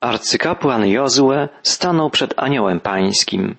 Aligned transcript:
Arcykapłan 0.00 0.86
Jozue 0.86 1.48
stanął 1.62 2.10
przed 2.10 2.34
aniołem 2.36 2.80
pańskim, 2.80 3.56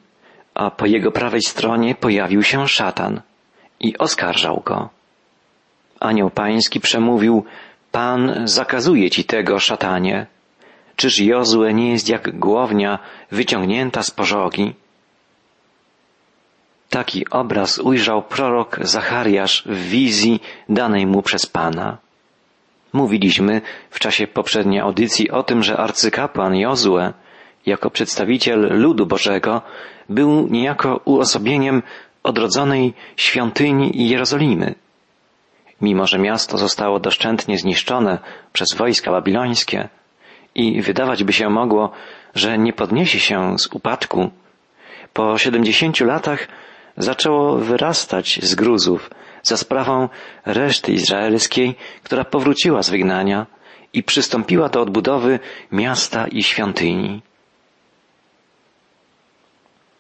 a 0.54 0.72
po 0.72 0.85
jego 0.85 1.12
prawej 1.12 1.42
stronie 1.42 1.96
pojawił 1.96 2.44
się 2.44 2.68
szatan 2.68 3.22
i 3.80 3.98
oskarżał 3.98 4.62
go. 4.65 4.89
Anioł 5.99 6.29
pański 6.29 6.79
przemówił, 6.79 7.46
Pan 7.91 8.41
zakazuje 8.47 9.10
ci 9.10 9.23
tego, 9.23 9.60
szatanie. 9.60 10.28
Czyż 10.96 11.20
Jozue 11.20 11.73
nie 11.73 11.91
jest 11.91 12.10
jak 12.10 12.40
głownia 12.40 12.99
wyciągnięta 13.31 14.03
z 14.03 14.12
pożogi? 14.12 14.76
Taki 16.89 17.29
obraz 17.29 17.79
ujrzał 17.79 18.23
prorok 18.23 18.77
Zachariasz 18.81 19.63
w 19.65 19.75
wizji 19.75 20.41
danej 20.69 21.05
mu 21.05 21.21
przez 21.21 21.45
Pana. 21.45 21.97
Mówiliśmy 22.93 23.61
w 23.89 23.99
czasie 23.99 24.27
poprzedniej 24.27 24.79
audycji 24.79 25.31
o 25.31 25.43
tym, 25.43 25.63
że 25.63 25.77
arcykapłan 25.77 26.55
Jozue, 26.55 27.13
jako 27.65 27.89
przedstawiciel 27.89 28.81
ludu 28.81 29.05
Bożego, 29.05 29.61
był 30.09 30.47
niejako 30.47 31.01
uosobieniem 31.05 31.83
odrodzonej 32.23 32.94
świątyni 33.16 34.09
Jerozolimy. 34.09 34.76
Mimo, 35.81 36.08
że 36.08 36.20
miasto 36.20 36.58
zostało 36.58 37.00
doszczętnie 37.00 37.58
zniszczone 37.58 38.20
przez 38.54 38.73
wojska 38.73 39.12
babilońskie 39.12 39.90
i 40.56 40.81
wydawać 40.81 41.23
by 41.23 41.34
się 41.34 41.50
mogło, 41.50 41.92
że 42.36 42.58
nie 42.58 42.73
podniesie 42.73 43.20
się 43.20 43.59
z 43.59 43.67
upadku, 43.67 44.30
po 45.14 45.38
siedemdziesięciu 45.38 46.06
latach 46.06 46.48
zaczęło 46.98 47.56
wyrastać 47.56 48.40
z 48.44 48.56
gruzów 48.56 49.09
za 49.44 49.58
sprawą 49.58 50.10
reszty 50.46 50.92
izraelskiej, 50.92 51.76
która 52.04 52.24
powróciła 52.26 52.84
z 52.84 52.90
wygnania 52.90 53.46
i 53.94 54.04
przystąpiła 54.04 54.70
do 54.70 54.82
odbudowy 54.82 55.40
miasta 55.72 56.28
i 56.28 56.44
świątyni. 56.44 57.22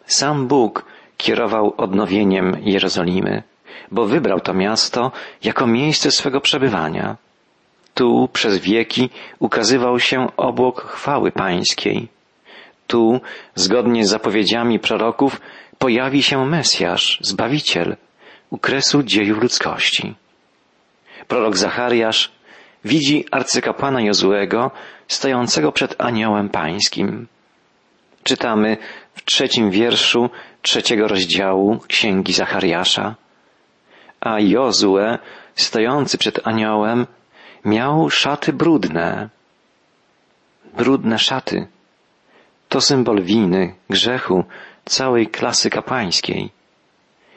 Sam 0.05 0.47
Bóg 0.47 0.85
kierował 1.17 1.73
odnowieniem 1.77 2.57
Jerozolimy, 2.61 3.43
bo 3.91 4.05
wybrał 4.05 4.39
to 4.39 4.53
miasto 4.53 5.11
jako 5.43 5.67
miejsce 5.67 6.11
swego 6.11 6.41
przebywania. 6.41 7.17
Tu 7.93 8.29
przez 8.33 8.57
wieki 8.57 9.09
ukazywał 9.39 9.99
się 9.99 10.27
obłok 10.37 10.81
chwały 10.81 11.31
pańskiej. 11.31 12.07
Tu, 12.87 13.21
zgodnie 13.55 14.05
z 14.05 14.09
zapowiedziami 14.09 14.79
proroków, 14.79 15.41
pojawi 15.77 16.23
się 16.23 16.45
Mesjasz, 16.45 17.19
Zbawiciel, 17.21 17.95
u 18.49 18.57
kresu 18.57 19.03
dziejów 19.03 19.41
ludzkości. 19.41 20.15
Prorok 21.27 21.57
Zachariasz 21.57 22.31
widzi 22.85 23.25
arcykapłana 23.31 24.01
Jozuego 24.01 24.71
stojącego 25.07 25.71
przed 25.71 25.95
aniołem 26.01 26.49
pańskim. 26.49 27.27
Czytamy 28.23 28.77
w 29.13 29.25
trzecim 29.25 29.71
wierszu 29.71 30.29
trzeciego 30.61 31.07
rozdziału 31.07 31.79
Księgi 31.87 32.33
Zachariasza. 32.33 33.15
A 34.21 34.39
Jozue, 34.39 35.17
stojący 35.55 36.17
przed 36.17 36.47
aniołem, 36.47 37.07
miał 37.65 38.09
szaty 38.09 38.53
brudne. 38.53 39.29
Brudne 40.77 41.19
szaty. 41.19 41.67
To 42.69 42.81
symbol 42.81 43.21
winy, 43.21 43.75
grzechu, 43.89 44.43
całej 44.85 45.27
klasy 45.27 45.69
kapłańskiej. 45.69 46.49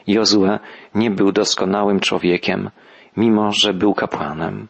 Jozue 0.06 0.58
nie 0.95 1.11
był 1.11 1.33
doskonałym 1.33 2.00
człowiekiem, 2.00 2.70
mimo 3.17 3.53
że 3.53 3.75
był 3.75 3.95
kapłanem. 3.95 4.69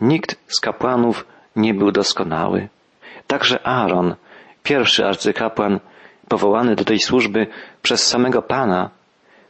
Nikt 0.00 0.36
z 0.46 0.60
kapłanów 0.60 1.26
nie 1.56 1.74
był 1.74 1.92
doskonały. 1.92 2.68
Także 3.26 3.66
Aaron, 3.66 4.14
pierwszy 4.62 5.06
arcykapłan, 5.06 5.80
powołany 6.28 6.76
do 6.76 6.84
tej 6.84 6.98
służby 6.98 7.46
przez 7.82 8.06
samego 8.06 8.42
Pana, 8.42 8.90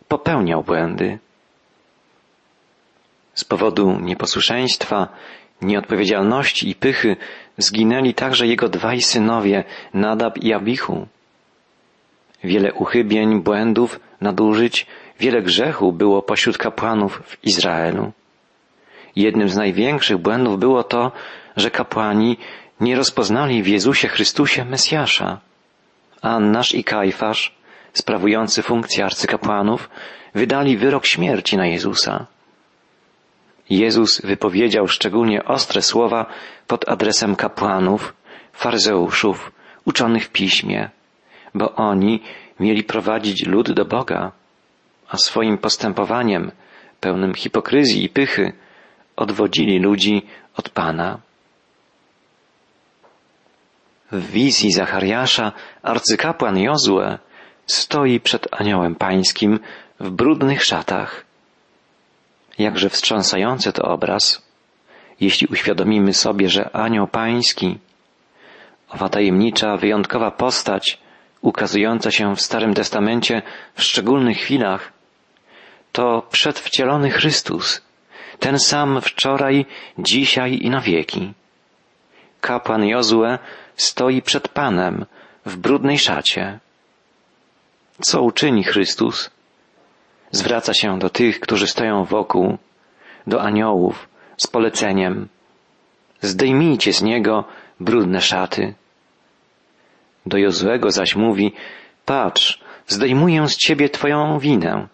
popełniał 0.09 0.63
błędy. 0.63 1.19
Z 3.35 3.45
powodu 3.45 3.99
nieposłuszeństwa, 4.01 5.09
nieodpowiedzialności 5.63 6.71
i 6.71 6.75
pychy 6.75 7.17
zginęli 7.59 8.15
także 8.15 8.47
jego 8.47 8.69
dwaj 8.69 9.01
synowie, 9.01 9.65
Nadab 9.95 10.39
i 10.39 10.53
Abichu. 10.53 11.07
Wiele 12.45 12.73
uchybień, 12.73 13.41
błędów, 13.41 14.01
nadużyć, 14.23 14.87
wiele 15.21 15.43
grzechu 15.43 15.93
było 15.93 16.23
pośród 16.23 16.59
kapłanów 16.59 17.23
w 17.27 17.45
Izraelu. 17.45 18.13
Jednym 19.17 19.49
z 19.49 19.57
największych 19.57 20.19
błędów 20.19 20.59
było 20.59 20.85
to, 20.85 21.13
że 21.57 21.71
kapłani 21.71 22.37
nie 22.81 22.97
rozpoznali 22.97 23.63
w 23.63 23.67
Jezusie 23.67 24.09
Chrystusie 24.09 24.65
Mesjasza. 24.65 25.41
Annasz 26.23 26.75
i 26.75 26.85
Kajfasz, 26.85 27.55
sprawujący 27.93 28.63
funkcję 28.63 29.05
arcykapłanów, 29.05 29.91
wydali 30.35 30.77
wyrok 30.77 31.07
śmierci 31.07 31.57
na 31.57 31.67
Jezusa. 31.67 32.27
Jezus 33.71 34.21
wypowiedział 34.21 34.89
szczególnie 34.89 35.45
ostre 35.45 35.83
słowa 35.83 36.27
pod 36.67 36.89
adresem 36.89 37.37
kapłanów, 37.37 38.15
faryzeuszów, 38.53 39.53
uczonych 39.85 40.25
w 40.25 40.31
piśmie, 40.31 40.91
bo 41.55 41.75
oni 41.75 42.23
mieli 42.63 42.83
prowadzić 42.85 43.47
lud 43.47 43.73
do 43.73 43.85
Boga, 43.85 44.33
a 45.09 45.17
swoim 45.17 45.59
postępowaniem, 45.59 46.51
pełnym 47.01 47.35
hipokryzji 47.35 48.05
i 48.05 48.09
pychy, 48.09 48.53
odwodzili 49.17 49.79
ludzi 49.79 50.23
od 50.57 50.71
Pana. 50.71 51.19
W 54.13 54.31
wizji 54.31 54.73
Zachariasza 54.73 55.53
arcykapłan 55.83 56.59
Jozue 56.59 57.19
stoi 57.67 58.21
przed 58.21 58.47
aniołem 58.51 58.95
pańskim 58.95 59.61
w 60.01 60.11
brudnych 60.11 60.65
szatach. 60.65 61.25
Jakże 62.59 62.91
wstrząsający 62.91 63.73
to 63.73 63.83
obraz, 63.83 64.43
jeśli 65.21 65.47
uświadomimy 65.47 66.15
sobie, 66.15 66.49
że 66.49 66.77
anioł 66.77 67.07
pański, 67.07 67.79
owa 68.89 69.09
tajemnicza, 69.09 69.77
wyjątkowa 69.77 70.31
postać, 70.31 71.02
ukazująca 71.43 72.11
się 72.11 72.37
w 72.37 72.41
Starym 72.41 72.75
Testamencie 72.75 73.43
w 73.75 73.83
szczególnych 73.83 74.39
chwilach, 74.39 74.93
to 75.93 76.27
przedwcielony 76.31 77.11
Chrystus, 77.11 77.83
ten 78.39 78.59
sam 78.59 79.01
wczoraj, 79.01 79.67
dzisiaj 79.99 80.59
i 80.63 80.71
na 80.71 80.81
wieki. 80.81 81.33
Kapłan 82.41 82.85
Jozue 82.85 83.39
stoi 83.77 84.23
przed 84.23 84.49
Panem 84.49 85.07
w 85.47 85.57
brudnej 85.57 85.99
szacie. 85.99 86.59
Co 88.01 88.23
uczyni 88.23 88.65
Chrystus? 88.65 89.31
Zwraca 90.31 90.75
się 90.75 90.99
do 90.99 91.11
tych, 91.11 91.41
którzy 91.41 91.67
stoją 91.67 92.05
wokół, 92.05 92.59
do 93.27 93.43
aniołów 93.43 94.09
z 94.37 94.47
poleceniem. 94.47 95.29
Zdejmijcie 96.21 96.93
z 96.93 97.03
niego 97.03 97.45
brudne 97.81 98.21
szaty. 98.21 98.75
Do 100.27 100.39
Jozłego 100.39 100.91
zaś 100.91 101.17
mówi, 101.17 101.53
patrz, 102.05 102.61
zdejmuję 102.87 103.49
z 103.49 103.57
ciebie 103.57 103.89
twoją 103.89 104.39
winę 104.39 104.89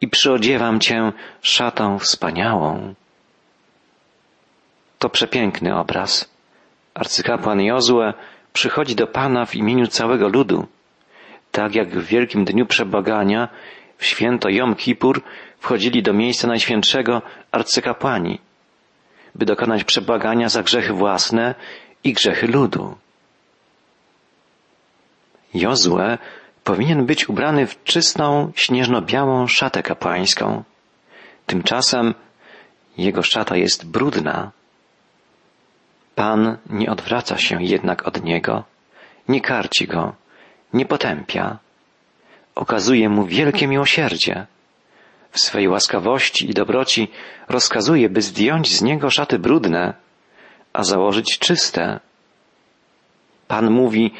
i 0.00 0.08
przyodziewam 0.08 0.80
cię 0.80 1.12
szatą 1.42 1.98
wspaniałą. 1.98 2.94
To 4.98 5.08
przepiękny 5.08 5.76
obraz. 5.76 6.30
Arcykapłan 6.94 7.60
Jozue 7.60 8.12
przychodzi 8.52 8.94
do 8.94 9.06
Pana 9.06 9.46
w 9.46 9.54
imieniu 9.54 9.86
całego 9.86 10.28
ludu, 10.28 10.66
tak 11.52 11.74
jak 11.74 11.88
w 11.88 12.06
wielkim 12.06 12.44
dniu 12.44 12.66
przebagania 12.66 13.48
w 13.98 14.04
święto 14.04 14.48
Jom 14.48 14.74
Kippur 14.74 15.22
wchodzili 15.58 16.02
do 16.02 16.12
miejsca 16.12 16.48
najświętszego 16.48 17.22
arcykapłani, 17.52 18.38
by 19.34 19.44
dokonać 19.46 19.84
przebagania 19.84 20.48
za 20.48 20.62
grzechy 20.62 20.92
własne 20.92 21.54
i 22.04 22.12
grzechy 22.12 22.46
ludu. 22.46 22.96
Jozue 25.54 26.18
powinien 26.64 27.06
być 27.06 27.28
ubrany 27.28 27.66
w 27.66 27.84
czystą, 27.84 28.52
śnieżno-białą 28.54 29.46
szatę 29.46 29.82
kapłańską. 29.82 30.64
Tymczasem 31.46 32.14
jego 32.98 33.22
szata 33.22 33.56
jest 33.56 33.86
brudna. 33.86 34.50
Pan 36.14 36.56
nie 36.70 36.90
odwraca 36.90 37.38
się 37.38 37.62
jednak 37.62 38.06
od 38.06 38.24
niego, 38.24 38.64
nie 39.28 39.40
karci 39.40 39.86
go, 39.86 40.14
nie 40.72 40.86
potępia. 40.86 41.58
Okazuje 42.54 43.08
mu 43.08 43.26
wielkie 43.26 43.66
miłosierdzie. 43.66 44.46
W 45.30 45.40
swej 45.40 45.68
łaskawości 45.68 46.50
i 46.50 46.54
dobroci 46.54 47.08
rozkazuje, 47.48 48.08
by 48.08 48.22
zdjąć 48.22 48.76
z 48.76 48.82
niego 48.82 49.10
szaty 49.10 49.38
brudne, 49.38 49.94
a 50.72 50.84
założyć 50.84 51.38
czyste. 51.38 52.00
Pan 53.48 53.70
mówi, 53.70 54.14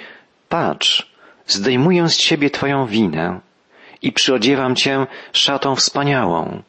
patrz, 0.48 1.11
zdejmuję 1.52 2.08
z 2.08 2.16
ciebie 2.16 2.50
twoją 2.50 2.86
winę 2.86 3.40
i 4.02 4.12
przyodziewam 4.12 4.76
cię 4.76 5.06
szatą 5.32 5.76
wspaniałą. 5.76 6.62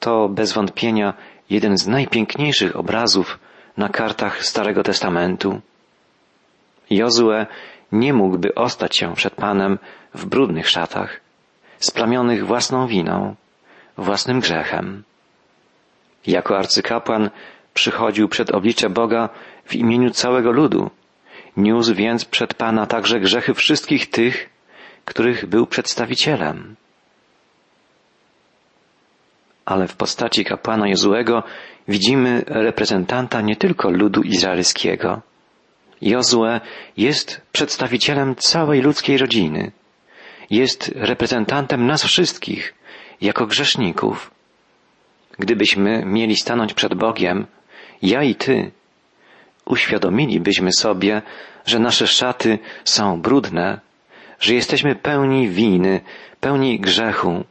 To 0.00 0.28
bez 0.28 0.52
wątpienia 0.52 1.14
jeden 1.50 1.78
z 1.78 1.86
najpiękniejszych 1.86 2.76
obrazów 2.76 3.38
na 3.76 3.88
kartach 3.88 4.44
Starego 4.44 4.82
Testamentu. 4.82 5.60
Jozue 6.90 7.46
nie 7.92 8.12
mógłby 8.12 8.54
ostać 8.54 8.96
się 8.96 9.14
przed 9.14 9.34
Panem 9.34 9.78
w 10.14 10.26
brudnych 10.26 10.68
szatach, 10.68 11.20
splamionych 11.78 12.46
własną 12.46 12.86
winą, 12.86 13.34
własnym 13.96 14.40
grzechem. 14.40 15.02
Jako 16.26 16.58
arcykapłan 16.58 17.30
przychodził 17.74 18.28
przed 18.28 18.50
oblicze 18.50 18.90
Boga 18.90 19.28
w 19.64 19.74
imieniu 19.74 20.10
całego 20.10 20.50
ludu. 20.52 20.90
Niósł 21.58 21.94
więc 21.94 22.24
przed 22.24 22.54
Pana 22.54 22.86
także 22.86 23.20
grzechy 23.20 23.54
wszystkich 23.54 24.10
tych, 24.10 24.50
których 25.04 25.46
był 25.46 25.66
przedstawicielem. 25.66 26.76
Ale 29.64 29.88
w 29.88 29.96
postaci 29.96 30.44
kapłana 30.44 30.88
Jozuego 30.88 31.42
widzimy 31.88 32.42
reprezentanta 32.46 33.40
nie 33.40 33.56
tylko 33.56 33.90
ludu 33.90 34.22
izraelskiego. 34.22 35.22
Jozue 36.00 36.60
jest 36.96 37.40
przedstawicielem 37.52 38.36
całej 38.36 38.80
ludzkiej 38.80 39.18
rodziny. 39.18 39.72
Jest 40.50 40.92
reprezentantem 40.94 41.86
nas 41.86 42.04
wszystkich, 42.04 42.74
jako 43.20 43.46
grzeszników. 43.46 44.30
Gdybyśmy 45.38 46.04
mieli 46.04 46.36
stanąć 46.36 46.74
przed 46.74 46.94
Bogiem, 46.94 47.46
ja 48.02 48.22
i 48.22 48.34
Ty, 48.34 48.70
uświadomilibyśmy 49.68 50.72
sobie, 50.72 51.22
że 51.66 51.78
nasze 51.78 52.06
szaty 52.06 52.58
są 52.84 53.20
brudne, 53.20 53.80
że 54.40 54.54
jesteśmy 54.54 54.94
pełni 54.94 55.48
winy, 55.48 56.00
pełni 56.40 56.80
grzechu, 56.80 57.44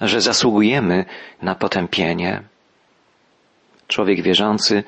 że 0.00 0.20
zasługujemy 0.20 1.04
na 1.42 1.54
potępienie. 1.54 2.42
Człowiek 3.88 4.22
wierzący 4.22 4.84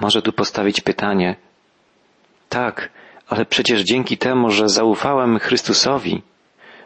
może 0.00 0.22
tu 0.22 0.32
postawić 0.32 0.80
pytanie, 0.80 1.36
tak, 2.48 2.88
ale 3.28 3.44
przecież 3.44 3.82
dzięki 3.82 4.18
temu, 4.18 4.50
że 4.50 4.68
zaufałem 4.68 5.38
Chrystusowi, 5.38 6.22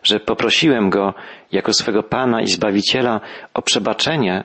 że 0.03 0.21
poprosiłem 0.21 0.91
Go 0.91 1.15
jako 1.53 1.73
swego 1.73 2.03
Pana 2.03 2.43
i 2.43 2.47
Zbawiciela 2.47 3.21
o 3.55 3.63
przebaczenie, 3.63 4.45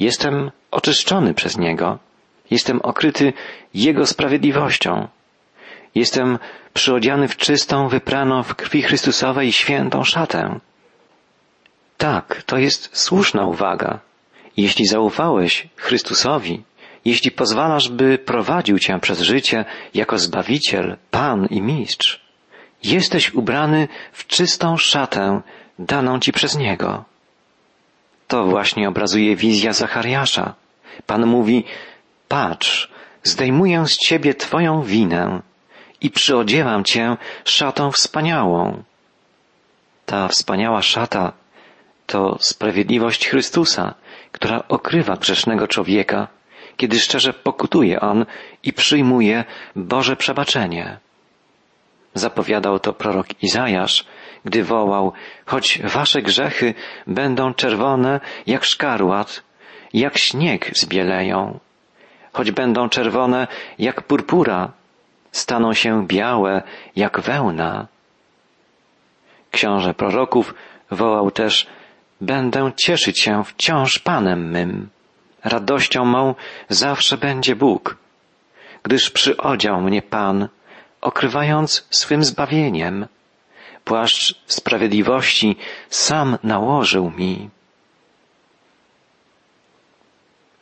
jestem 0.00 0.50
oczyszczony 0.70 1.34
przez 1.34 1.58
Niego, 1.58 1.98
jestem 2.50 2.80
okryty 2.80 3.32
Jego 3.74 4.06
sprawiedliwością, 4.06 5.08
jestem 5.94 6.38
przyodziany 6.74 7.28
w 7.28 7.36
czystą, 7.36 7.88
wypraną 7.88 8.42
w 8.42 8.54
krwi 8.54 8.82
Chrystusowej 8.82 9.52
świętą 9.52 10.04
szatę. 10.04 10.58
Tak, 11.96 12.42
to 12.46 12.58
jest 12.58 12.96
słuszna 12.96 13.46
uwaga. 13.46 13.98
Jeśli 14.56 14.86
zaufałeś 14.86 15.68
Chrystusowi, 15.76 16.62
jeśli 17.04 17.30
pozwalasz, 17.30 17.88
by 17.88 18.18
prowadził 18.18 18.78
cię 18.78 19.00
przez 19.00 19.20
życie 19.20 19.64
jako 19.94 20.18
Zbawiciel, 20.18 20.96
Pan 21.10 21.46
i 21.46 21.62
Mistrz, 21.62 22.20
jesteś 22.84 23.34
ubrany 23.34 23.88
w 24.12 24.26
czystą 24.26 24.76
szatę 24.76 25.40
daną 25.78 26.20
ci 26.20 26.32
przez 26.32 26.56
Niego. 26.56 27.04
To 28.28 28.44
właśnie 28.44 28.88
obrazuje 28.88 29.36
wizja 29.36 29.72
Zachariasza. 29.72 30.54
Pan 31.06 31.26
mówi, 31.26 31.64
patrz, 32.32 32.88
zdejmuję 33.22 33.86
z 33.86 33.96
ciebie 33.96 34.34
twoją 34.34 34.82
winę 34.82 35.42
i 36.00 36.10
przyodziewam 36.10 36.84
cię 36.84 37.16
szatą 37.44 37.90
wspaniałą. 37.90 38.82
Ta 40.06 40.28
wspaniała 40.28 40.82
szata 40.82 41.32
to 42.06 42.38
sprawiedliwość 42.40 43.28
Chrystusa, 43.28 43.94
która 44.32 44.64
okrywa 44.68 45.16
grzesznego 45.16 45.68
człowieka, 45.68 46.28
kiedy 46.76 47.00
szczerze 47.00 47.32
pokutuje 47.32 48.00
on 48.00 48.26
i 48.62 48.72
przyjmuje 48.72 49.44
Boże 49.76 50.16
przebaczenie. 50.16 50.98
Zapowiadał 52.14 52.78
to 52.78 52.92
prorok 52.92 53.42
Izajasz, 53.42 54.04
gdy 54.44 54.64
wołał, 54.64 55.12
choć 55.46 55.82
wasze 55.84 56.22
grzechy 56.22 56.74
będą 57.06 57.54
czerwone 57.54 58.20
jak 58.46 58.64
szkarłat, 58.64 59.42
jak 59.92 60.18
śnieg 60.18 60.70
zbieleją, 60.74 61.58
choć 62.32 62.50
będą 62.50 62.88
czerwone 62.88 63.46
jak 63.78 64.02
purpura, 64.02 64.72
staną 65.32 65.72
się 65.72 66.06
białe 66.06 66.62
jak 66.96 67.20
wełna. 67.20 67.86
Książę 69.50 69.94
proroków 69.94 70.54
wołał 70.90 71.30
też, 71.30 71.66
będę 72.20 72.72
cieszyć 72.76 73.20
się 73.20 73.44
wciąż 73.44 73.98
Panem 73.98 74.50
mym. 74.50 74.88
Radością 75.44 76.04
mą 76.04 76.34
zawsze 76.68 77.16
będzie 77.16 77.56
Bóg, 77.56 77.96
gdyż 78.82 79.10
przyodział 79.10 79.80
mnie 79.80 80.02
Pan, 80.02 80.48
okrywając 81.00 81.86
swym 81.90 82.24
zbawieniem. 82.24 83.06
Płaszcz 83.84 84.34
sprawiedliwości 84.46 85.56
sam 85.88 86.38
nałożył 86.42 87.10
mi. 87.10 87.50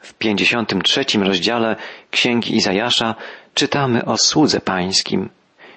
W 0.00 0.14
pięćdziesiątym 0.14 0.82
trzecim 0.82 1.22
rozdziale 1.22 1.76
Księgi 2.10 2.56
Izajasza 2.56 3.14
czytamy 3.54 4.04
o 4.04 4.16
słudze 4.18 4.60
pańskim, 4.60 5.28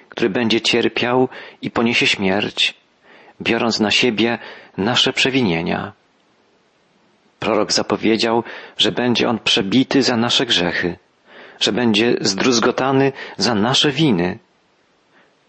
który 0.08 0.30
będzie 0.30 0.60
cierpiał 0.60 1.28
i 1.62 1.70
poniesie 1.70 2.06
śmierć, 2.06 2.74
biorąc 3.42 3.80
na 3.80 3.90
siebie 3.90 4.38
nasze 4.76 5.12
przewinienia. 5.12 5.92
Prorok 7.38 7.72
zapowiedział, 7.72 8.42
że 8.78 8.92
będzie 8.92 9.28
on 9.28 9.38
przebity 9.38 10.02
za 10.02 10.16
nasze 10.16 10.46
grzechy, 10.46 10.96
że 11.60 11.72
będzie 11.72 12.16
zdruzgotany 12.20 13.12
za 13.36 13.54
nasze 13.54 13.90
winy. 13.90 14.38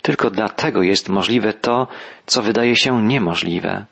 Tylko 0.02 0.30
dlatego 0.30 0.84
jest 0.84 1.10
możliwe 1.10 1.54
to, 1.54 1.88
co 2.26 2.42
wydaje 2.42 2.76
się 2.76 3.04
niemożliwe. 3.04 3.86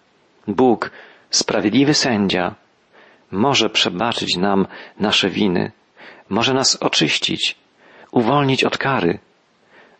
Bóg, 0.48 0.92
sprawiedliwy 1.30 1.94
sędzia, 1.94 2.56
może 3.34 3.70
przebaczyć 3.70 4.38
nam 4.38 4.68
nasze 5.00 5.30
winy, 5.30 5.72
może 6.30 6.54
nas 6.54 6.76
oczyścić, 6.76 7.56
uwolnić 8.12 8.64
od 8.64 8.78
kary, 8.78 9.20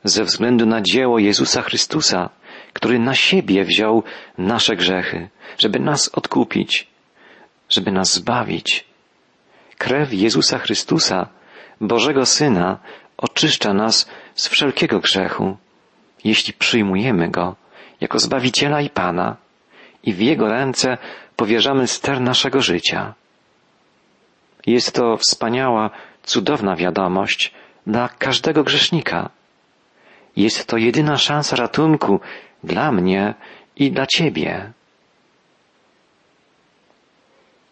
ze 0.04 0.24
względu 0.24 0.66
na 0.66 0.82
dzieło 0.82 1.20
Jezusa 1.20 1.62
Chrystusa, 1.62 2.30
który 2.74 3.00
na 3.00 3.16
siebie 3.16 3.64
wziął 3.64 4.04
nasze 4.38 4.76
grzechy, 4.76 5.30
żeby 5.58 5.80
nas 5.80 6.10
odkupić, 6.14 6.88
żeby 7.70 7.92
nas 7.92 8.14
zbawić. 8.14 8.86
Krew 9.78 10.14
Jezusa 10.14 10.60
Chrystusa, 10.60 11.28
Bożego 11.82 12.26
Syna, 12.26 12.80
oczyszcza 13.18 13.74
nas 13.74 14.10
z 14.36 14.48
wszelkiego 14.48 15.00
grzechu, 15.00 15.58
jeśli 16.24 16.54
przyjmujemy 16.54 17.30
Go 17.30 17.56
jako 18.02 18.20
Zbawiciela 18.20 18.82
i 18.82 18.90
Pana 18.90 19.38
i 20.04 20.14
w 20.14 20.20
Jego 20.20 20.48
ręce 20.48 20.98
powierzamy 21.36 21.88
ster 21.88 22.22
naszego 22.22 22.62
życia. 22.62 23.14
Jest 24.66 24.92
to 24.96 25.18
wspaniała, 25.18 25.90
cudowna 26.24 26.76
wiadomość 26.76 27.54
dla 27.88 28.10
każdego 28.10 28.64
grzesznika. 28.64 29.30
Jest 30.36 30.68
to 30.68 30.78
jedyna 30.78 31.18
szansa 31.18 31.56
ratunku 31.56 32.20
dla 32.64 32.92
mnie 32.92 33.34
i 33.76 33.92
dla 33.92 34.06
Ciebie. 34.08 34.72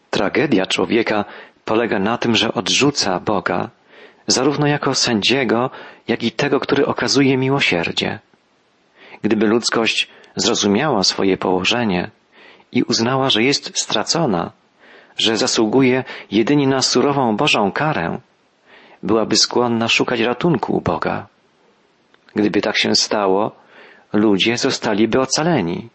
Tragedia 0.09 0.65
człowieka 0.65 1.25
polega 1.65 1.99
na 1.99 2.17
tym, 2.17 2.35
że 2.35 2.53
odrzuca 2.53 3.19
Boga, 3.19 3.69
zarówno 4.27 4.67
jako 4.67 4.95
sędziego, 4.95 5.69
jak 6.07 6.23
i 6.23 6.31
tego, 6.31 6.59
który 6.59 6.85
okazuje 6.85 7.37
miłosierdzie. 7.37 8.19
Gdyby 9.21 9.47
ludzkość 9.47 10.07
zrozumiała 10.35 11.03
swoje 11.03 11.37
położenie 11.37 12.11
i 12.71 12.83
uznała, 12.83 13.29
że 13.29 13.43
jest 13.43 13.79
stracona, 13.79 14.51
że 15.17 15.37
zasługuje 15.37 16.03
jedynie 16.31 16.67
na 16.67 16.81
surową 16.81 17.35
Bożą 17.35 17.71
karę, 17.71 18.19
byłaby 19.03 19.35
skłonna 19.35 19.87
szukać 19.87 20.19
ratunku 20.19 20.77
u 20.77 20.81
Boga. 20.81 21.27
Gdyby 22.35 22.61
tak 22.61 22.77
się 22.77 22.95
stało, 22.95 23.51
ludzie 24.13 24.57
zostaliby 24.57 25.19
ocaleni. 25.19 25.89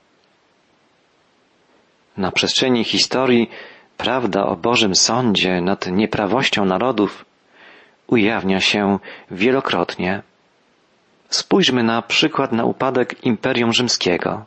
Na 2.16 2.32
przestrzeni 2.32 2.84
historii 2.84 3.50
prawda 3.96 4.46
o 4.46 4.56
Bożym 4.56 4.94
sądzie 4.94 5.60
nad 5.60 5.86
nieprawością 5.86 6.64
narodów 6.64 7.24
ujawnia 8.06 8.60
się 8.60 8.98
wielokrotnie. 9.30 10.22
Spójrzmy 11.28 11.82
na 11.82 12.02
przykład 12.02 12.52
na 12.52 12.64
upadek 12.64 13.24
Imperium 13.24 13.72
Rzymskiego. 13.72 14.44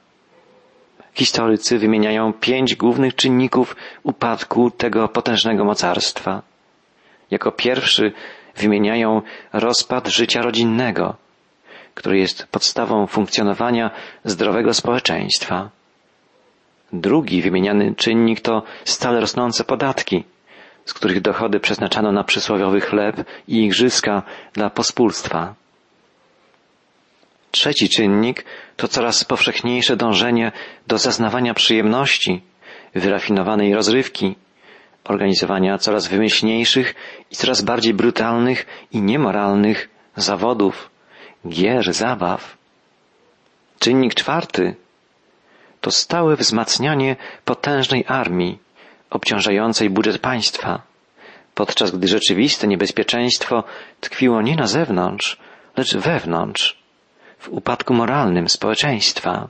Historycy 1.14 1.78
wymieniają 1.80 2.34
pięć 2.34 2.76
głównych 2.76 3.16
czynników 3.16 3.76
upadku 4.04 4.72
tego 4.72 5.08
potężnego 5.08 5.66
mocarstwa. 5.66 6.42
Jako 7.32 7.52
pierwszy 7.52 8.12
wymieniają 8.58 9.22
rozpad 9.54 10.08
życia 10.08 10.42
rodzinnego, 10.42 11.16
który 11.94 12.20
jest 12.20 12.48
podstawą 12.48 13.08
funkcjonowania 13.08 13.92
zdrowego 14.24 14.74
społeczeństwa. 14.74 15.70
Drugi 16.94 17.42
wymieniany 17.42 17.96
czynnik 17.96 18.42
to 18.42 18.64
stale 18.84 19.20
rosnące 19.20 19.64
podatki, 19.64 20.24
z 20.86 20.94
których 20.94 21.22
dochody 21.22 21.60
przeznaczano 21.60 22.12
na 22.12 22.24
przysłowiowy 22.24 22.82
chleb 22.82 23.16
i 23.48 23.66
igrzyska 23.66 24.24
dla 24.54 24.70
pospólstwa. 24.70 25.56
Trzeci 27.52 27.90
czynnik 27.90 28.46
to 28.78 28.88
coraz 28.88 29.24
powszechniejsze 29.24 29.96
dążenie 29.98 30.52
do 30.88 30.98
zaznawania 30.98 31.54
przyjemności, 31.54 32.42
wyrafinowanej 32.96 33.74
rozrywki, 33.74 34.36
organizowania 35.04 35.78
coraz 35.78 36.08
wymyślniejszych 36.08 36.96
i 37.32 37.36
coraz 37.36 37.62
bardziej 37.62 37.94
brutalnych 37.94 38.66
i 38.92 39.02
niemoralnych 39.02 39.90
zawodów, 40.16 40.90
gier, 41.48 41.94
zabaw. 41.94 42.58
Czynnik 43.80 44.14
czwarty 44.14 44.76
to 45.82 45.92
stałe 45.92 46.36
wzmacnianie 46.36 47.16
potężnej 47.46 48.06
armii, 48.08 48.58
obciążającej 49.10 49.90
budżet 49.90 50.18
państwa, 50.18 50.82
podczas 51.56 51.92
gdy 51.92 52.08
rzeczywiste 52.08 52.68
niebezpieczeństwo 52.68 53.64
tkwiło 54.00 54.42
nie 54.42 54.56
na 54.56 54.68
zewnątrz, 54.68 55.38
lecz 55.78 55.98
wewnątrz, 55.98 56.79
w 57.40 57.50
upadku 57.50 57.94
moralnym 57.94 58.50
społeczeństwa. 58.50 59.48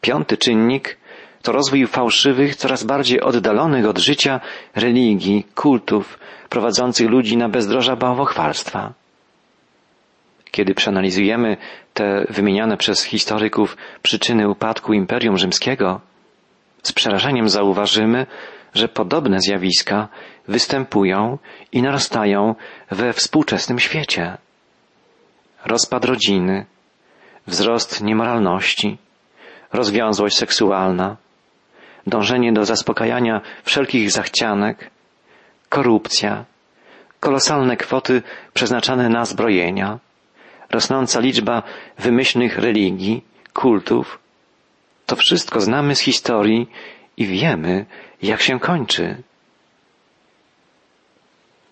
Piąty 0.00 0.36
czynnik 0.36 0.98
to 1.42 1.52
rozwój 1.52 1.86
fałszywych, 1.86 2.56
coraz 2.56 2.84
bardziej 2.84 3.20
oddalonych 3.20 3.86
od 3.86 3.98
życia 3.98 4.40
religii, 4.74 5.44
kultów, 5.54 6.18
prowadzących 6.48 7.08
ludzi 7.08 7.36
na 7.36 7.48
bezdroża 7.48 7.96
bałwochwalstwa. 7.96 8.92
Kiedy 10.50 10.74
przeanalizujemy 10.74 11.56
te 11.94 12.26
wymieniane 12.30 12.76
przez 12.76 13.04
historyków 13.04 13.76
przyczyny 14.02 14.48
upadku 14.48 14.92
Imperium 14.92 15.38
Rzymskiego, 15.38 16.00
z 16.82 16.92
przerażeniem 16.92 17.48
zauważymy, 17.48 18.26
że 18.74 18.88
podobne 18.88 19.40
zjawiska 19.40 20.08
występują 20.48 21.38
i 21.72 21.82
narastają 21.82 22.54
we 22.90 23.12
współczesnym 23.12 23.78
świecie. 23.78 24.38
Rozpad 25.64 26.04
rodziny, 26.04 26.66
wzrost 27.46 28.02
niemoralności, 28.02 28.98
rozwiązłość 29.72 30.36
seksualna, 30.36 31.16
dążenie 32.06 32.52
do 32.52 32.64
zaspokajania 32.64 33.40
wszelkich 33.64 34.10
zachcianek, 34.10 34.90
korupcja, 35.68 36.44
kolosalne 37.20 37.76
kwoty 37.76 38.22
przeznaczane 38.54 39.08
na 39.08 39.24
zbrojenia, 39.24 39.98
rosnąca 40.70 41.20
liczba 41.20 41.62
wymyślnych 41.98 42.58
religii, 42.58 43.24
kultów. 43.52 44.18
To 45.06 45.16
wszystko 45.16 45.60
znamy 45.60 45.94
z 45.94 46.00
historii 46.00 46.68
i 47.16 47.26
wiemy, 47.26 47.86
jak 48.22 48.40
się 48.40 48.60
kończy. 48.60 49.22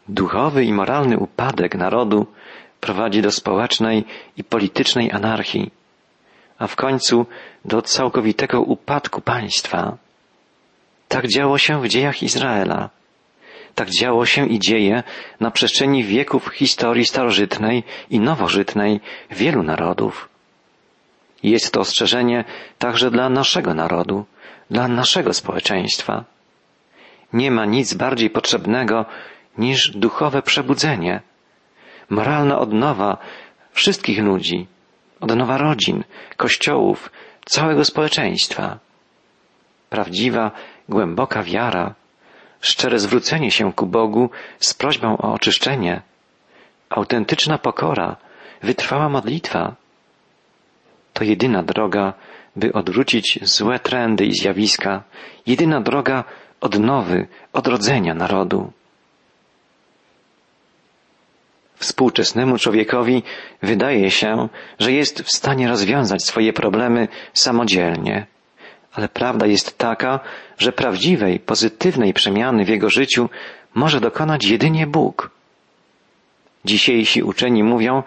Duchowy 0.09 0.65
i 0.65 0.73
moralny 0.73 1.19
upadek 1.19 1.75
narodu 1.75 2.27
prowadzi 2.81 3.23
do 3.23 3.31
społecznej 3.31 4.05
i 4.37 4.45
politycznej 4.45 5.13
anarchii, 5.13 5.71
a 6.59 6.67
w 6.67 6.77
końcu 6.77 7.27
do 7.65 7.83
całkowitego 7.83 8.61
upadku 8.61 9.21
państwa. 9.21 9.97
Tak 11.09 11.29
działo 11.29 11.59
się 11.59 11.83
w 11.83 11.89
dziejach 11.89 12.23
Izraela. 12.23 12.91
Tak 13.75 13.91
działo 13.91 14.27
się 14.27 14.49
i 14.49 14.59
dzieje 14.59 15.03
na 15.41 15.51
przestrzeni 15.51 16.05
wieków 16.05 16.49
historii 16.49 17.07
starożytnej 17.07 17.83
i 18.11 18.21
nowożytnej 18.21 19.01
wielu 19.31 19.63
narodów. 19.63 20.29
Jest 21.43 21.73
to 21.73 21.81
ostrzeżenie 21.81 22.45
także 22.79 23.11
dla 23.11 23.29
naszego 23.29 23.75
narodu, 23.75 24.25
dla 24.71 24.89
naszego 24.89 25.35
społeczeństwa. 25.35 26.25
Nie 27.33 27.51
ma 27.51 27.65
nic 27.65 27.95
bardziej 27.95 28.31
potrzebnego 28.31 29.07
niż 29.59 29.91
duchowe 29.91 30.43
przebudzenie, 30.43 31.21
moralna 32.11 32.59
odnowa 32.59 33.19
wszystkich 33.73 34.19
ludzi, 34.19 34.67
odnowa 35.21 35.59
rodzin, 35.59 36.05
kościołów, 36.37 37.11
całego 37.45 37.85
społeczeństwa. 37.85 38.79
Prawdziwa, 39.90 40.50
głęboka 40.88 41.43
wiara, 41.43 41.95
szczere 42.61 42.99
zwrócenie 42.99 43.50
się 43.50 43.73
ku 43.73 43.87
Bogu 43.87 44.31
z 44.59 44.75
prośbą 44.75 45.19
o 45.19 45.33
oczyszczenie, 45.33 46.02
autentyczna 46.90 47.59
pokora, 47.59 48.17
wytrwała 48.62 49.09
modlitwa. 49.09 49.75
To 51.12 51.25
jedyna 51.25 51.62
droga, 51.62 52.12
by 52.57 52.73
odwrócić 52.73 53.38
złe 53.43 53.79
trendy 53.79 54.26
i 54.26 54.35
zjawiska, 54.35 55.02
jedyna 55.47 55.81
droga 55.81 56.25
odnowy, 56.61 57.29
odrodzenia 57.52 58.14
narodu. 58.14 58.73
Współczesnemu 61.81 62.59
człowiekowi 62.59 63.23
wydaje 63.63 64.11
się, 64.11 64.49
że 64.79 64.93
jest 64.93 65.23
w 65.23 65.33
stanie 65.33 65.69
rozwiązać 65.69 66.25
swoje 66.25 66.53
problemy 66.53 67.09
samodzielnie, 67.35 68.27
ale 68.93 69.09
prawda 69.09 69.47
jest 69.47 69.79
taka, 69.79 70.21
że 70.59 70.73
prawdziwej, 70.73 71.41
pozytywnej 71.41 72.15
przemiany 72.15 72.65
w 72.65 72.69
jego 72.69 72.91
życiu 72.91 73.29
może 73.75 74.01
dokonać 74.01 74.45
jedynie 74.45 74.87
Bóg. 74.87 75.31
Dzisiejsi 76.65 77.23
uczeni 77.23 77.63
mówią, 77.63 78.03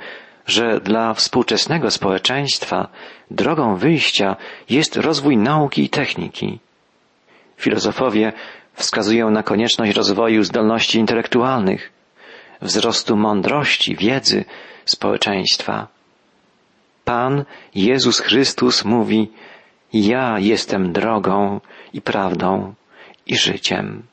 że 0.48 0.80
dla 0.80 1.14
współczesnego 1.14 1.92
społeczeństwa 1.92 2.88
drogą 3.32 3.76
wyjścia 3.76 4.36
jest 4.70 4.96
rozwój 4.96 5.38
nauki 5.38 5.84
i 5.84 5.90
techniki. 5.90 6.60
Filozofowie 7.58 8.34
wskazują 8.74 9.32
na 9.32 9.44
konieczność 9.44 9.96
rozwoju 9.96 10.44
zdolności 10.44 11.00
intelektualnych, 11.00 11.92
wzrostu 12.64 13.16
mądrości, 13.16 13.96
wiedzy 13.96 14.46
społeczeństwa. 14.86 15.88
Pan 17.06 17.46
Jezus 17.76 18.20
Chrystus 18.20 18.86
mówi, 18.86 19.32
ja 19.94 20.40
jestem 20.40 20.94
drogą 20.94 21.62
i 21.94 22.02
prawdą 22.02 22.74
i 23.26 23.38
życiem. 23.38 24.04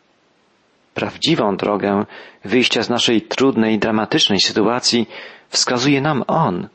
Prawdziwą 0.94 1.56
drogę 1.56 2.04
wyjścia 2.44 2.82
z 2.82 2.88
naszej 2.88 3.22
trudnej, 3.22 3.78
dramatycznej 3.78 4.40
sytuacji 4.40 5.08
wskazuje 5.48 6.00
nam 6.00 6.24
On, 6.26 6.68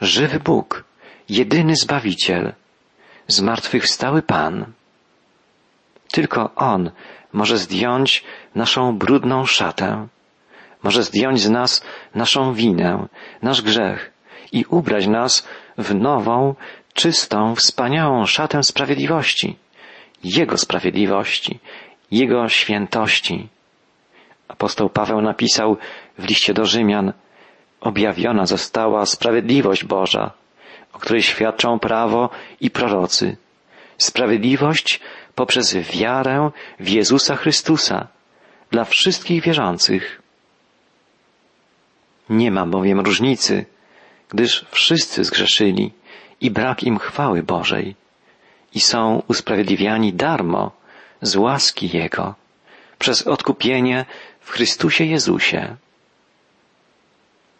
żywy 0.00 0.40
Bóg, 0.40 0.84
jedyny 1.28 1.76
Zbawiciel, 1.76 2.52
zmartwychwstały 3.26 4.22
Pan. 4.22 4.64
Tylko 6.12 6.50
On 6.56 6.90
może 7.32 7.58
zdjąć 7.58 8.24
naszą 8.54 8.98
brudną 8.98 9.46
szatę, 9.46 10.08
może 10.82 11.02
zdjąć 11.02 11.40
z 11.40 11.50
nas 11.50 11.84
naszą 12.14 12.54
winę, 12.54 13.08
nasz 13.42 13.62
grzech 13.62 14.12
i 14.52 14.64
ubrać 14.68 15.06
nas 15.06 15.48
w 15.78 15.94
nową, 15.94 16.54
czystą, 16.94 17.54
wspaniałą 17.54 18.26
szatę 18.26 18.62
sprawiedliwości, 18.62 19.56
Jego 20.24 20.58
sprawiedliwości, 20.58 21.58
Jego 22.10 22.48
świętości. 22.48 23.48
Apostoł 24.48 24.88
Paweł 24.88 25.20
napisał 25.20 25.76
w 26.18 26.24
liście 26.24 26.54
do 26.54 26.64
Rzymian, 26.64 27.12
objawiona 27.80 28.46
została 28.46 29.06
sprawiedliwość 29.06 29.84
Boża, 29.84 30.30
o 30.92 30.98
której 30.98 31.22
świadczą 31.22 31.78
prawo 31.78 32.30
i 32.60 32.70
prorocy. 32.70 33.36
Sprawiedliwość 33.98 35.00
poprzez 35.34 35.74
wiarę 35.74 36.50
w 36.80 36.88
Jezusa 36.88 37.36
Chrystusa 37.36 38.08
dla 38.70 38.84
wszystkich 38.84 39.42
wierzących. 39.42 40.21
Nie 42.30 42.50
ma 42.50 42.66
bowiem 42.66 43.00
różnicy, 43.00 43.64
gdyż 44.28 44.66
wszyscy 44.70 45.24
zgrzeszyli 45.24 45.92
i 46.40 46.50
brak 46.50 46.82
im 46.82 46.98
chwały 46.98 47.42
Bożej 47.42 47.96
i 48.74 48.80
są 48.80 49.22
usprawiedliwiani 49.28 50.12
darmo 50.12 50.70
z 51.22 51.36
łaski 51.36 51.96
Jego 51.98 52.34
przez 52.98 53.26
odkupienie 53.26 54.04
w 54.40 54.50
Chrystusie 54.50 55.04
Jezusie. 55.04 55.76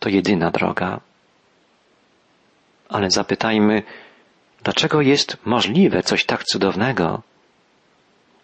To 0.01 0.09
jedyna 0.09 0.51
droga. 0.51 1.01
Ale 2.89 3.11
zapytajmy, 3.11 3.83
dlaczego 4.63 5.01
jest 5.01 5.37
możliwe 5.45 6.03
coś 6.03 6.25
tak 6.25 6.45
cudownego? 6.45 7.23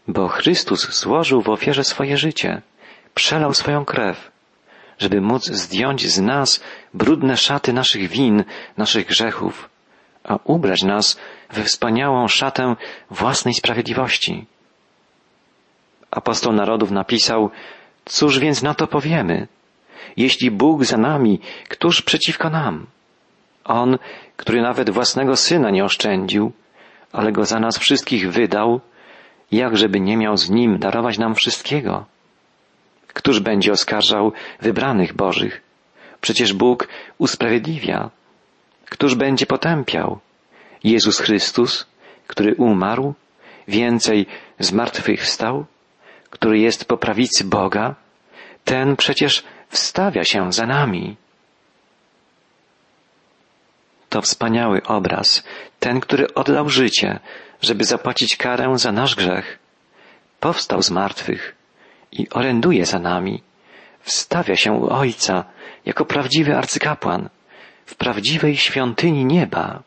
Bo 0.09 0.29
Chrystus 0.29 1.01
złożył 1.01 1.43
w 1.43 1.49
ofierze 1.49 1.85
swoje 1.85 2.17
życie, 2.17 2.63
przelał 3.15 3.55
swoją 3.55 3.85
krew, 3.85 4.31
żeby 4.99 5.21
móc 5.21 5.45
zdjąć 5.45 6.07
z 6.07 6.19
nas 6.21 6.61
brudne 6.95 7.37
szaty 7.37 7.73
naszych 7.73 8.09
win, 8.09 8.45
naszych 8.77 9.07
grzechów, 9.07 9.71
a 10.25 10.39
ubrać 10.45 10.83
nas 10.83 11.19
we 11.51 11.65
wspaniałą 11.65 12.29
szatę 12.29 12.77
własnej 13.11 13.55
sprawiedliwości. 13.55 14.47
Apostoł 16.11 16.53
narodów 16.53 16.91
napisał, 16.91 17.51
cóż 18.05 18.39
więc 18.39 18.63
na 18.63 18.75
to 18.75 18.87
powiemy? 18.87 19.49
Jeśli 20.17 20.51
Bóg 20.51 20.85
za 20.85 20.97
nami, 20.97 21.41
któż 21.69 22.03
przeciwko 22.03 22.51
nam? 22.51 22.87
On, 23.65 23.99
który 24.37 24.63
nawet 24.63 24.91
własnego 24.91 25.37
syna 25.37 25.71
nie 25.71 25.85
oszczędził, 25.85 26.53
ale 27.13 27.33
go 27.33 27.45
za 27.45 27.61
nas 27.61 27.79
wszystkich 27.79 28.33
wydał, 28.33 28.81
jakżeby 29.53 30.01
nie 30.01 30.17
miał 30.17 30.37
z 30.37 30.51
nim 30.51 30.79
darować 30.79 31.19
nam 31.19 31.35
wszystkiego? 31.35 32.05
Któż 33.19 33.41
będzie 33.41 33.73
oskarżał 33.73 34.33
wybranych 34.61 35.13
Bożych? 35.13 35.61
Przecież 36.21 36.53
Bóg 36.53 36.89
usprawiedliwia. 37.19 38.11
Któż 38.85 39.15
będzie 39.15 39.47
potępiał? 39.47 40.19
Jezus 40.85 41.19
Chrystus, 41.19 41.87
który 42.27 42.55
umarł, 42.55 43.15
więcej 43.69 44.27
zmartwychwstał, 44.59 45.67
który 46.31 46.59
jest 46.59 46.85
po 46.85 46.97
prawicy 46.97 47.45
Boga, 47.45 47.95
ten 48.65 48.97
przecież 48.97 49.45
wstawia 49.69 50.25
się 50.25 50.53
za 50.53 50.67
nami. 50.67 51.17
To 54.09 54.23
wspaniały 54.23 54.83
obraz, 54.83 55.45
ten, 55.81 56.01
który 56.01 56.35
oddał 56.35 56.69
życie, 56.69 57.21
żeby 57.61 57.85
zapłacić 57.85 58.37
karę 58.37 58.79
za 58.79 58.93
nasz 58.93 59.15
grzech. 59.15 59.59
Powstał 60.41 60.83
z 60.83 60.91
martwych 60.91 61.58
i 62.13 62.31
oręduje 62.31 62.87
za 62.87 62.99
nami. 62.99 63.43
Wstawia 64.01 64.57
się 64.57 64.73
u 64.73 64.89
Ojca 64.91 65.45
jako 65.87 66.05
prawdziwy 66.05 66.57
arcykapłan 66.57 67.29
w 67.87 67.95
prawdziwej 67.95 68.57
świątyni 68.57 69.25
nieba. 69.25 69.83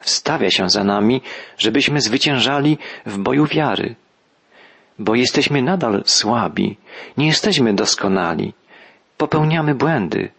Wstawia 0.00 0.50
się 0.50 0.68
za 0.68 0.84
nami, 0.84 1.22
żebyśmy 1.58 2.00
zwyciężali 2.00 2.78
w 3.06 3.18
boju 3.18 3.46
wiary, 3.46 3.94
bo 4.98 5.14
jesteśmy 5.14 5.62
nadal 5.62 6.02
słabi, 6.06 6.76
nie 7.16 7.26
jesteśmy 7.26 7.74
doskonali, 7.74 8.52
popełniamy 9.16 9.74
błędy. 9.74 10.30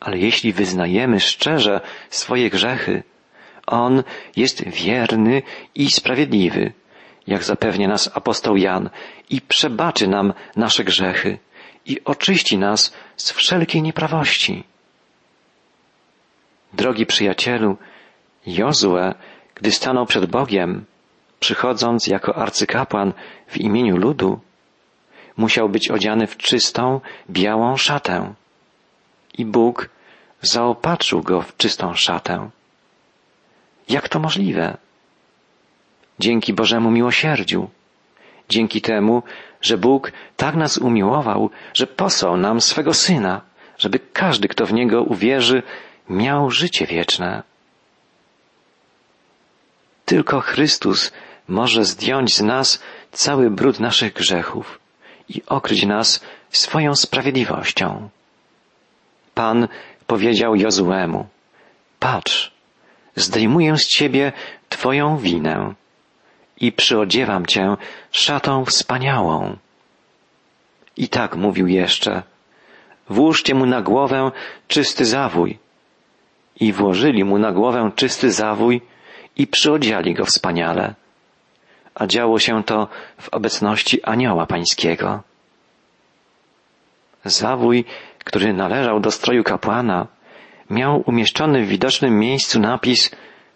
Ale 0.00 0.18
jeśli 0.18 0.52
wyznajemy 0.52 1.20
szczerze 1.20 1.80
swoje 2.10 2.50
grzechy, 2.50 3.02
On 3.66 4.02
jest 4.36 4.68
wierny 4.68 5.42
i 5.74 5.90
sprawiedliwy, 5.90 6.72
jak 7.30 7.44
zapewnia 7.44 7.88
nas 7.88 8.10
apostoł 8.14 8.56
Jan, 8.56 8.90
i 9.30 9.40
przebaczy 9.40 10.08
nam 10.08 10.32
nasze 10.56 10.84
grzechy 10.84 11.38
i 11.86 12.04
oczyści 12.04 12.58
nas 12.58 12.94
z 13.16 13.32
wszelkiej 13.32 13.82
nieprawości. 13.82 14.64
Drogi 16.72 17.06
przyjacielu, 17.06 17.76
Jozue, 18.46 19.14
gdy 19.54 19.72
stanął 19.72 20.06
przed 20.06 20.26
Bogiem, 20.26 20.84
przychodząc 21.40 22.06
jako 22.06 22.36
arcykapłan 22.36 23.12
w 23.46 23.56
imieniu 23.56 23.96
ludu, 23.96 24.40
musiał 25.36 25.68
być 25.68 25.90
odziany 25.90 26.26
w 26.26 26.36
czystą, 26.36 27.00
białą 27.30 27.76
szatę. 27.76 28.34
I 29.38 29.44
Bóg 29.44 29.88
zaopatrzył 30.42 31.22
go 31.22 31.42
w 31.42 31.56
czystą 31.56 31.94
szatę. 31.94 32.50
Jak 33.88 34.08
to 34.08 34.18
możliwe? 34.18 34.76
Dzięki 36.20 36.52
Bożemu 36.52 36.90
miłosierdziu. 36.90 37.70
Dzięki 38.48 38.80
temu, 38.80 39.22
że 39.60 39.78
Bóg 39.78 40.12
tak 40.36 40.54
nas 40.54 40.78
umiłował, 40.78 41.50
że 41.74 41.86
posłał 41.86 42.36
nam 42.36 42.60
swego 42.60 42.94
Syna, 42.94 43.40
żeby 43.78 43.98
każdy, 44.12 44.48
kto 44.48 44.66
w 44.66 44.72
Niego 44.72 45.02
uwierzy, 45.02 45.62
miał 46.08 46.50
życie 46.50 46.86
wieczne. 46.86 47.42
Tylko 50.04 50.40
Chrystus 50.40 51.12
może 51.48 51.84
zdjąć 51.84 52.36
z 52.36 52.42
nas 52.42 52.82
cały 53.12 53.50
brud 53.50 53.80
naszych 53.80 54.12
grzechów 54.12 54.80
i 55.28 55.42
okryć 55.46 55.86
nas 55.86 56.20
swoją 56.50 56.94
sprawiedliwością. 56.94 58.08
Pan 59.34 59.68
powiedział 60.06 60.54
Jozuemu, 60.54 61.26
patrz, 61.98 62.52
zdejmuję 63.16 63.76
z 63.76 63.86
ciebie 63.86 64.32
twoją 64.68 65.18
winę 65.18 65.74
i 66.60 66.72
przyodziewam 66.72 67.46
cię 67.46 67.76
szatą 68.12 68.64
wspaniałą. 68.64 69.56
I 70.96 71.08
tak 71.08 71.36
mówił 71.36 71.66
jeszcze, 71.66 72.22
włóżcie 73.08 73.54
mu 73.54 73.66
na 73.66 73.82
głowę 73.82 74.30
czysty 74.68 75.04
zawój. 75.04 75.58
I 76.60 76.72
włożyli 76.72 77.24
mu 77.24 77.38
na 77.38 77.52
głowę 77.52 77.90
czysty 77.96 78.32
zawój 78.32 78.82
i 79.36 79.46
przyodziali 79.46 80.14
go 80.14 80.24
wspaniale. 80.24 80.94
A 81.94 82.06
działo 82.06 82.38
się 82.38 82.64
to 82.64 82.88
w 83.20 83.28
obecności 83.28 84.04
anioła 84.04 84.46
pańskiego. 84.46 85.22
Zawój, 87.24 87.84
który 88.24 88.52
należał 88.52 89.00
do 89.00 89.10
stroju 89.10 89.44
kapłana, 89.44 90.06
miał 90.70 91.02
umieszczony 91.06 91.64
w 91.64 91.68
widocznym 91.68 92.18
miejscu 92.18 92.60
napis 92.60 93.10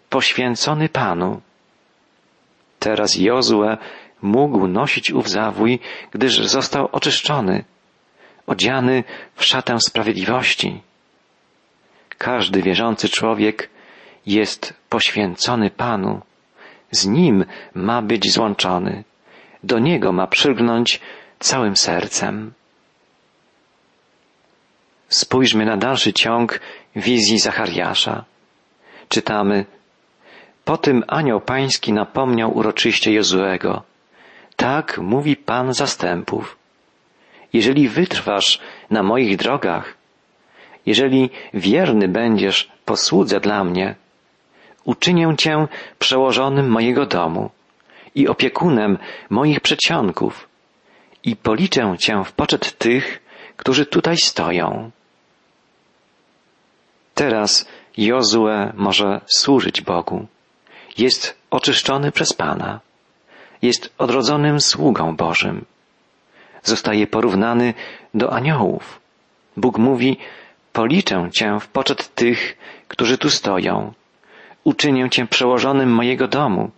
poświęcony 0.09 0.89
Panu. 0.89 1.41
Teraz 2.85 3.15
Jozue 3.15 3.77
mógł 4.21 4.67
nosić 4.67 5.11
ów 5.11 5.29
zawój, 5.29 5.79
gdyż 6.11 6.39
został 6.39 6.89
oczyszczony, 6.91 7.63
odziany 8.47 9.03
w 9.35 9.43
szatę 9.43 9.79
sprawiedliwości. 9.79 10.81
Każdy 12.17 12.61
wierzący 12.61 13.09
człowiek 13.09 13.69
jest 14.25 14.73
poświęcony 14.89 15.69
Panu. 15.69 16.21
Z 16.91 17.05
Nim 17.05 17.45
ma 17.73 18.01
być 18.01 18.31
złączony. 18.31 19.03
Do 19.63 19.79
Niego 19.79 20.11
ma 20.11 20.27
przylgnąć 20.27 20.99
całym 21.39 21.77
sercem. 21.77 22.53
Spójrzmy 25.09 25.65
na 25.65 25.77
dalszy 25.77 26.13
ciąg 26.13 26.59
wizji 26.95 27.39
Zachariasza. 27.39 28.25
Czytamy, 29.09 29.65
po 30.65 30.77
tym 30.77 31.03
anioł 31.07 31.41
pański 31.41 31.93
napomniał 31.93 32.57
uroczyście 32.57 33.13
Jozuego. 33.13 33.83
Tak 34.55 34.97
mówi 34.97 35.35
Pan 35.35 35.73
zastępów. 35.73 36.57
Jeżeli 37.53 37.89
wytrwasz 37.89 38.59
na 38.89 39.03
moich 39.03 39.37
drogach, 39.37 39.97
jeżeli 40.85 41.29
wierny 41.53 42.07
będziesz 42.07 42.71
posłudze 42.85 43.39
dla 43.39 43.63
mnie, 43.63 43.95
uczynię 44.83 45.35
cię 45.37 45.67
przełożonym 45.99 46.69
mojego 46.69 47.05
domu 47.05 47.49
i 48.15 48.27
opiekunem 48.27 48.97
moich 49.29 49.59
przedsionków 49.59 50.47
i 51.23 51.35
policzę 51.35 51.95
cię 51.99 52.23
w 52.25 52.31
poczet 52.31 52.77
tych, 52.77 53.21
którzy 53.57 53.85
tutaj 53.85 54.17
stoją. 54.17 54.91
Teraz 57.15 57.67
Jozue 57.97 58.73
może 58.73 59.21
służyć 59.27 59.81
Bogu. 59.81 60.27
Jest 60.97 61.37
oczyszczony 61.51 62.11
przez 62.11 62.33
Pana. 62.33 62.79
Jest 63.61 63.93
odrodzonym 63.97 64.59
sługą 64.61 65.15
Bożym. 65.15 65.65
Zostaje 66.63 67.07
porównany 67.07 67.73
do 68.13 68.33
aniołów. 68.33 68.99
Bóg 69.57 69.77
mówi, 69.77 70.17
policzę 70.73 71.29
cię 71.33 71.57
w 71.59 71.67
poczet 71.67 72.15
tych, 72.15 72.57
którzy 72.87 73.17
tu 73.17 73.29
stoją. 73.29 73.93
Uczynię 74.63 75.09
cię 75.09 75.27
przełożonym 75.27 75.89
mojego 75.89 76.27
domu 76.27 76.71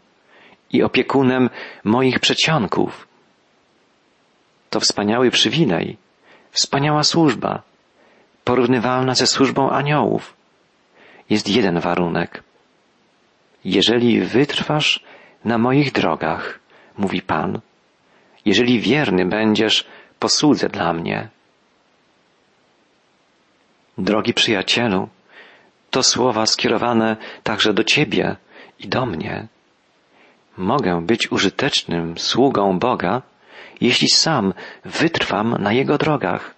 i 0.71 0.83
opiekunem 0.83 1.49
moich 1.83 2.19
przedsionków. 2.19 3.07
To 4.69 4.79
wspaniały 4.79 5.31
przywilej, 5.31 5.97
wspaniała 6.51 7.03
służba, 7.03 7.61
porównywalna 8.43 9.15
ze 9.15 9.27
służbą 9.27 9.69
aniołów. 9.69 10.33
Jest 11.29 11.49
jeden 11.49 11.79
warunek. 11.79 12.43
Jeżeli 13.67 14.21
wytrwasz 14.21 14.99
na 15.45 15.57
moich 15.57 15.91
drogach, 15.91 16.59
mówi 16.97 17.21
Pan, 17.21 17.59
jeżeli 18.45 18.79
wierny 18.79 19.25
będziesz 19.25 19.85
posłudze 20.19 20.69
dla 20.69 20.93
mnie. 20.93 21.27
Drogi 23.97 24.33
przyjacielu, 24.33 25.09
to 25.89 26.03
słowa 26.03 26.45
skierowane 26.45 27.17
także 27.43 27.73
do 27.73 27.83
Ciebie 27.83 28.35
i 28.79 28.87
do 28.87 29.05
mnie. 29.05 29.47
Mogę 30.57 31.01
być 31.01 31.31
użytecznym 31.31 32.17
sługą 32.17 32.79
Boga, 32.79 33.21
jeśli 33.81 34.09
sam 34.09 34.53
wytrwam 34.85 35.55
na 35.59 35.73
Jego 35.73 35.97
drogach, 35.97 36.55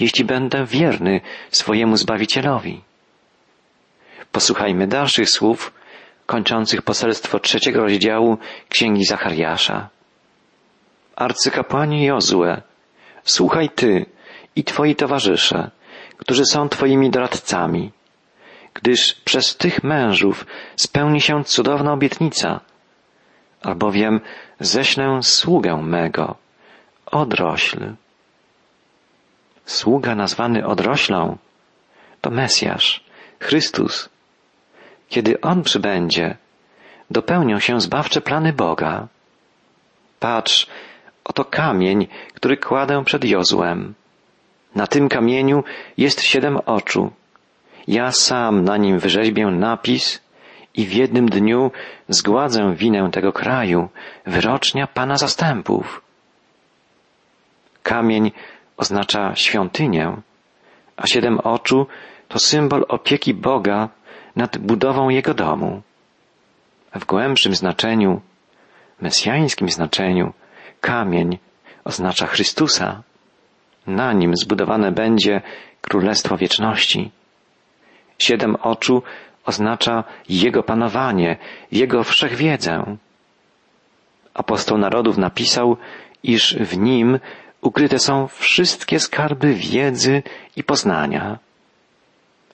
jeśli 0.00 0.24
będę 0.24 0.66
wierny 0.66 1.20
swojemu 1.50 1.96
Zbawicielowi. 1.96 2.80
Posłuchajmy 4.32 4.86
dalszych 4.86 5.30
słów 5.30 5.77
kończących 6.28 6.82
poselstwo 6.82 7.38
trzeciego 7.38 7.80
rozdziału 7.80 8.38
Księgi 8.68 9.04
Zachariasza. 9.04 9.88
Arcykapłanie 11.16 12.06
Jozue, 12.06 12.62
słuchaj 13.24 13.70
Ty 13.70 14.06
i 14.56 14.64
Twoi 14.64 14.94
towarzysze, 14.94 15.70
którzy 16.16 16.44
są 16.44 16.68
Twoimi 16.68 17.10
doradcami, 17.10 17.92
gdyż 18.74 19.14
przez 19.14 19.56
tych 19.56 19.84
mężów 19.84 20.46
spełni 20.76 21.20
się 21.20 21.44
cudowna 21.44 21.92
obietnica, 21.92 22.60
albowiem 23.62 24.20
ześlę 24.60 25.18
sługę 25.22 25.76
mego, 25.82 26.36
odrośl. 27.06 27.94
Sługa 29.64 30.14
nazwany 30.14 30.66
odroślą 30.66 31.38
to 32.20 32.30
Mesjasz, 32.30 33.04
Chrystus. 33.40 34.17
Kiedy 35.08 35.40
On 35.40 35.62
przybędzie, 35.62 36.36
dopełnią 37.10 37.58
się 37.58 37.80
zbawcze 37.80 38.20
plany 38.20 38.52
Boga. 38.52 39.08
Patrz, 40.20 40.66
oto 41.24 41.44
kamień, 41.44 42.06
który 42.34 42.56
kładę 42.56 43.04
przed 43.04 43.24
Jozłem. 43.24 43.94
Na 44.74 44.86
tym 44.86 45.08
kamieniu 45.08 45.64
jest 45.96 46.22
siedem 46.22 46.56
oczu. 46.56 47.12
Ja 47.88 48.12
sam 48.12 48.64
na 48.64 48.76
nim 48.76 48.98
wyrzeźbię 48.98 49.46
napis 49.46 50.20
i 50.74 50.86
w 50.86 50.92
jednym 50.92 51.28
dniu 51.28 51.70
zgładzę 52.08 52.74
winę 52.74 53.10
tego 53.12 53.32
kraju, 53.32 53.88
wyrocznia 54.26 54.86
Pana 54.86 55.16
zastępów. 55.16 56.02
Kamień 57.82 58.32
oznacza 58.76 59.34
świątynię, 59.34 60.16
a 60.96 61.06
siedem 61.06 61.38
oczu 61.38 61.86
to 62.28 62.38
symbol 62.38 62.84
opieki 62.88 63.34
Boga 63.34 63.88
nad 64.38 64.58
budową 64.58 65.08
Jego 65.08 65.34
domu. 65.34 65.82
W 66.94 67.04
głębszym 67.04 67.54
znaczeniu, 67.54 68.20
mesjańskim 69.00 69.68
znaczeniu, 69.68 70.32
kamień 70.80 71.38
oznacza 71.84 72.26
Chrystusa. 72.26 73.02
Na 73.86 74.12
nim 74.12 74.36
zbudowane 74.36 74.92
będzie 74.92 75.40
Królestwo 75.80 76.36
Wieczności. 76.36 77.10
Siedem 78.18 78.56
oczu 78.56 79.02
oznacza 79.44 80.04
Jego 80.28 80.62
panowanie, 80.62 81.36
Jego 81.72 82.04
wszechwiedzę. 82.04 82.96
Apostoł 84.34 84.78
narodów 84.78 85.18
napisał, 85.18 85.76
iż 86.22 86.56
w 86.56 86.78
nim 86.78 87.18
ukryte 87.60 87.98
są 87.98 88.28
wszystkie 88.28 89.00
skarby 89.00 89.54
wiedzy 89.54 90.22
i 90.56 90.64
poznania. 90.64 91.38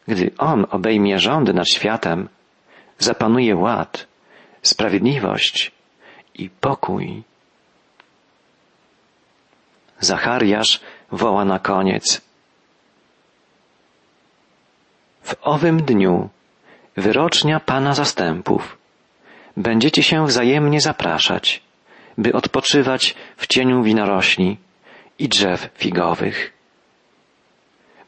Gdy 0.08 0.30
On 0.38 0.66
obejmie 0.70 1.18
rządy 1.18 1.54
nad 1.54 1.68
światem, 1.68 2.28
zapanuje 2.98 3.56
ład, 3.56 4.06
sprawiedliwość 4.62 5.72
i 6.34 6.50
pokój. 6.50 7.22
Zachariasz 10.00 10.80
woła 11.12 11.44
na 11.44 11.58
koniec. 11.58 12.20
W 15.22 15.34
owym 15.42 15.82
dniu, 15.82 16.28
wyrocznia 16.96 17.60
Pana 17.60 17.94
zastępów, 17.94 18.78
będziecie 19.56 20.02
się 20.02 20.26
wzajemnie 20.26 20.80
zapraszać, 20.80 21.62
by 22.18 22.32
odpoczywać 22.32 23.14
w 23.36 23.46
cieniu 23.46 23.82
winorośli 23.82 24.58
i 25.18 25.28
drzew 25.28 25.68
figowych. 25.74 26.53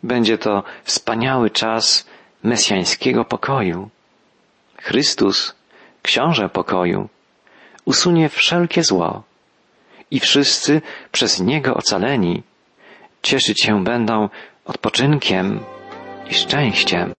Będzie 0.02 0.38
to 0.38 0.62
wspaniały 0.84 1.50
czas 1.50 2.06
mesjańskiego 2.42 3.24
pokoju. 3.24 3.90
Chrystus, 4.76 5.54
książę 6.02 6.48
pokoju, 6.48 7.08
usunie 7.84 8.28
wszelkie 8.28 8.82
zło 8.84 9.22
i 10.10 10.20
wszyscy 10.20 10.82
przez 11.12 11.40
Niego 11.40 11.74
ocaleni 11.74 12.42
cieszyć 13.22 13.62
się 13.62 13.84
będą 13.84 14.28
odpoczynkiem 14.64 15.60
i 16.30 16.34
szczęściem. 16.34 17.12